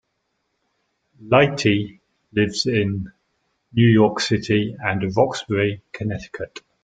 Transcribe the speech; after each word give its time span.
Leite 1.23 1.99
lives 2.33 2.65
in 2.65 3.11
New 3.71 3.85
York 3.87 4.19
City 4.19 4.75
and 4.79 5.15
Roxbury, 5.15 5.83
Connecticut. 5.91 6.61